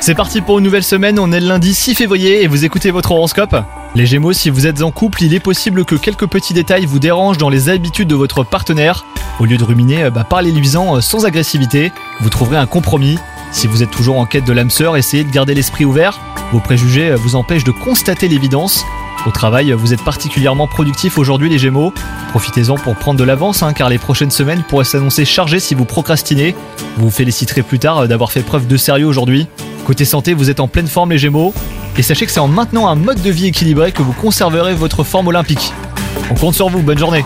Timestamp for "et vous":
2.42-2.64